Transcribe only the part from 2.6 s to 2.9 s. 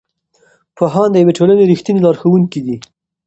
دي.